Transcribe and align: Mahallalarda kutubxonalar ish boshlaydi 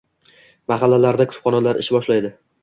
Mahallalarda 0.71 1.27
kutubxonalar 1.33 1.83
ish 1.85 1.91
boshlaydi 1.99 2.35